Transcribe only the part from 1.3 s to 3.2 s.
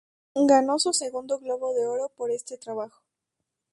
Globo de Oro por este trabajo.